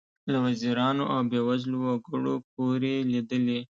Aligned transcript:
له 0.31 0.37
وزیرانو 0.45 1.03
او 1.13 1.19
بې 1.31 1.41
وزلو 1.47 1.77
وګړو 1.85 2.35
پورې 2.53 2.93
لیدلي. 3.11 3.59